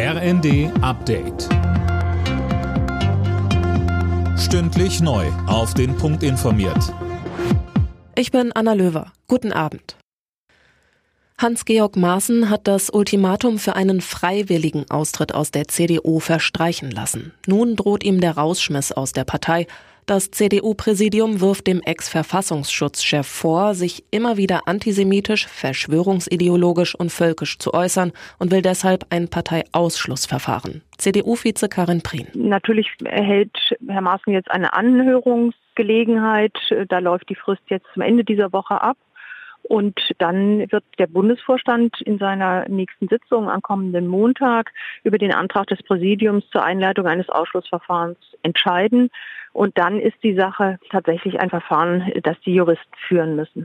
RND 0.00 0.70
Update. 0.80 1.48
Stündlich 4.38 5.00
neu. 5.00 5.26
Auf 5.48 5.74
den 5.74 5.96
Punkt 5.96 6.22
informiert. 6.22 6.94
Ich 8.14 8.30
bin 8.30 8.52
Anna 8.52 8.74
Löwer. 8.74 9.10
Guten 9.26 9.52
Abend. 9.52 9.96
Hans-Georg 11.36 11.96
Maaßen 11.96 12.48
hat 12.48 12.68
das 12.68 12.90
Ultimatum 12.90 13.58
für 13.58 13.74
einen 13.74 14.00
freiwilligen 14.00 14.88
Austritt 14.88 15.34
aus 15.34 15.50
der 15.50 15.66
CDU 15.66 16.20
verstreichen 16.20 16.92
lassen. 16.92 17.32
Nun 17.48 17.74
droht 17.74 18.04
ihm 18.04 18.20
der 18.20 18.36
Rausschmiss 18.36 18.92
aus 18.92 19.12
der 19.12 19.24
Partei. 19.24 19.66
Das 20.08 20.30
CDU-Präsidium 20.30 21.42
wirft 21.42 21.66
dem 21.66 21.82
Ex-Verfassungsschutzchef 21.82 23.26
vor, 23.26 23.74
sich 23.74 24.04
immer 24.10 24.38
wieder 24.38 24.62
antisemitisch, 24.64 25.46
verschwörungsideologisch 25.46 26.94
und 26.94 27.12
völkisch 27.12 27.58
zu 27.58 27.74
äußern 27.74 28.12
und 28.38 28.50
will 28.50 28.62
deshalb 28.62 29.04
ein 29.10 29.28
Parteiausschlussverfahren. 29.28 30.80
CDU-Vize 30.96 31.68
Karin 31.68 32.00
Prien. 32.00 32.26
Natürlich 32.32 32.88
erhält 33.04 33.54
Herr 33.86 34.00
Maaßen 34.00 34.32
jetzt 34.32 34.50
eine 34.50 34.72
Anhörungsgelegenheit. 34.72 36.56
Da 36.88 37.00
läuft 37.00 37.28
die 37.28 37.34
Frist 37.34 37.64
jetzt 37.68 37.84
zum 37.92 38.00
Ende 38.00 38.24
dieser 38.24 38.50
Woche 38.54 38.80
ab. 38.80 38.96
Und 39.62 40.00
dann 40.16 40.60
wird 40.72 40.84
der 40.98 41.08
Bundesvorstand 41.08 42.00
in 42.00 42.18
seiner 42.18 42.66
nächsten 42.70 43.08
Sitzung 43.08 43.50
am 43.50 43.60
kommenden 43.60 44.06
Montag 44.06 44.72
über 45.04 45.18
den 45.18 45.34
Antrag 45.34 45.66
des 45.66 45.82
Präsidiums 45.82 46.48
zur 46.50 46.64
Einleitung 46.64 47.06
eines 47.06 47.28
Ausschlussverfahrens 47.28 48.16
entscheiden. 48.42 49.10
Und 49.52 49.76
dann 49.78 49.98
ist 49.98 50.16
die 50.22 50.34
Sache 50.34 50.78
tatsächlich 50.90 51.40
ein 51.40 51.50
Verfahren, 51.50 52.12
das 52.22 52.36
die 52.44 52.54
Juristen 52.54 52.94
führen 53.06 53.36
müssen. 53.36 53.64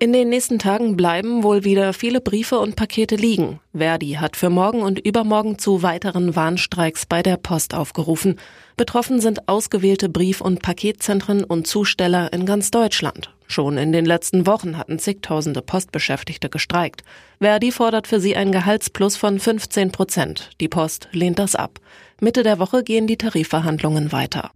In 0.00 0.12
den 0.12 0.28
nächsten 0.28 0.58
Tagen 0.58 0.96
bleiben 0.96 1.42
wohl 1.44 1.64
wieder 1.64 1.92
viele 1.94 2.20
Briefe 2.20 2.58
und 2.58 2.76
Pakete 2.76 3.16
liegen. 3.16 3.60
Verdi 3.72 4.18
hat 4.20 4.36
für 4.36 4.50
morgen 4.50 4.82
und 4.82 4.98
übermorgen 4.98 5.58
zu 5.58 5.82
weiteren 5.82 6.36
Warnstreiks 6.36 7.06
bei 7.06 7.22
der 7.22 7.38
Post 7.38 7.74
aufgerufen. 7.74 8.38
Betroffen 8.76 9.20
sind 9.20 9.48
ausgewählte 9.48 10.10
Brief- 10.10 10.42
und 10.42 10.60
Paketzentren 10.62 11.42
und 11.42 11.66
Zusteller 11.66 12.32
in 12.32 12.44
ganz 12.44 12.70
Deutschland. 12.70 13.32
Schon 13.46 13.78
in 13.78 13.92
den 13.92 14.06
letzten 14.06 14.46
Wochen 14.46 14.78
hatten 14.78 14.98
zigtausende 14.98 15.62
Postbeschäftigte 15.62 16.48
gestreikt. 16.48 17.02
Verdi 17.40 17.72
fordert 17.72 18.06
für 18.06 18.20
sie 18.20 18.36
ein 18.36 18.52
Gehaltsplus 18.52 19.16
von 19.16 19.38
15 19.38 19.92
Prozent. 19.92 20.50
Die 20.60 20.68
Post 20.68 21.08
lehnt 21.12 21.38
das 21.38 21.54
ab. 21.54 21.78
Mitte 22.20 22.42
der 22.42 22.58
Woche 22.58 22.82
gehen 22.82 23.06
die 23.06 23.18
Tarifverhandlungen 23.18 24.12
weiter. 24.12 24.50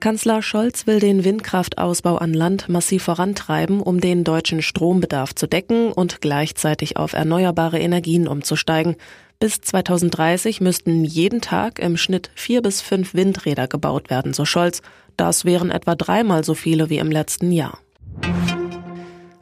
Kanzler 0.00 0.42
Scholz 0.42 0.86
will 0.86 1.00
den 1.00 1.24
Windkraftausbau 1.24 2.18
an 2.18 2.32
Land 2.32 2.68
massiv 2.68 3.02
vorantreiben, 3.02 3.80
um 3.80 4.00
den 4.00 4.22
deutschen 4.22 4.62
Strombedarf 4.62 5.34
zu 5.34 5.48
decken 5.48 5.92
und 5.92 6.20
gleichzeitig 6.20 6.96
auf 6.96 7.14
erneuerbare 7.14 7.80
Energien 7.80 8.28
umzusteigen. 8.28 8.94
Bis 9.40 9.60
2030 9.60 10.60
müssten 10.60 11.04
jeden 11.04 11.40
Tag 11.40 11.78
im 11.78 11.96
Schnitt 11.96 12.30
vier 12.34 12.60
bis 12.60 12.80
fünf 12.80 13.14
Windräder 13.14 13.68
gebaut 13.68 14.10
werden, 14.10 14.32
so 14.32 14.44
Scholz. 14.44 14.82
Das 15.16 15.44
wären 15.44 15.70
etwa 15.70 15.94
dreimal 15.94 16.42
so 16.42 16.54
viele 16.54 16.90
wie 16.90 16.98
im 16.98 17.12
letzten 17.12 17.52
Jahr. 17.52 17.78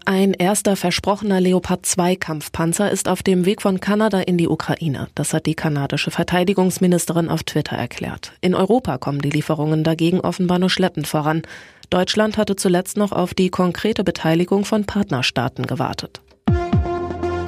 Ein 0.05 0.34
erster 0.34 0.77
versprochener 0.77 1.41
Leopard 1.41 1.86
2 1.86 2.14
Kampfpanzer 2.16 2.91
ist 2.91 3.08
auf 3.08 3.22
dem 3.22 3.47
Weg 3.47 3.62
von 3.62 3.80
Kanada 3.80 4.20
in 4.20 4.36
die 4.36 4.48
Ukraine. 4.48 5.08
Das 5.14 5.33
hat 5.33 5.47
die 5.47 5.55
kanadische 5.55 6.10
Verteidigungsministerin 6.10 7.31
auf 7.31 7.42
Twitter 7.42 7.77
erklärt. 7.77 8.34
In 8.42 8.55
Europa 8.55 8.98
kommen 8.98 9.22
die 9.22 9.31
Lieferungen 9.31 9.83
dagegen 9.83 10.20
offenbar 10.20 10.58
nur 10.58 10.70
schleppend 10.70 11.06
voran. 11.06 11.41
Deutschland 11.88 12.36
hatte 12.36 12.55
zuletzt 12.55 12.98
noch 12.98 13.12
auf 13.12 13.33
die 13.33 13.48
konkrete 13.48 14.05
Beteiligung 14.05 14.66
von 14.66 14.84
Partnerstaaten 14.84 15.66
gewartet. 15.66 16.20